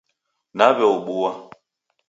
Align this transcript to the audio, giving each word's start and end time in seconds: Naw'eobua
Naw'eobua 0.57 1.31